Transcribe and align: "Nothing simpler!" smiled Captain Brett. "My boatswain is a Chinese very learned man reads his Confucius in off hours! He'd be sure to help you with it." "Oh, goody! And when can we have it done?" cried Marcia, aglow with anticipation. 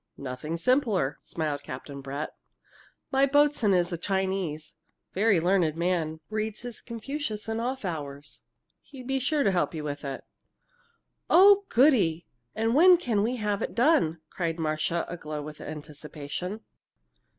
"Nothing 0.17 0.57
simpler!" 0.57 1.15
smiled 1.19 1.61
Captain 1.61 2.01
Brett. 2.01 2.31
"My 3.11 3.27
boatswain 3.27 3.75
is 3.75 3.93
a 3.93 3.99
Chinese 3.99 4.73
very 5.13 5.39
learned 5.39 5.75
man 5.77 6.21
reads 6.31 6.63
his 6.63 6.81
Confucius 6.81 7.47
in 7.47 7.59
off 7.59 7.85
hours! 7.85 8.41
He'd 8.81 9.05
be 9.05 9.19
sure 9.19 9.43
to 9.43 9.51
help 9.51 9.75
you 9.75 9.83
with 9.83 10.03
it." 10.03 10.23
"Oh, 11.29 11.65
goody! 11.69 12.25
And 12.55 12.73
when 12.73 12.97
can 12.97 13.21
we 13.21 13.35
have 13.35 13.61
it 13.61 13.75
done?" 13.75 14.19
cried 14.31 14.57
Marcia, 14.57 15.05
aglow 15.07 15.43
with 15.43 15.61
anticipation. 15.61 16.61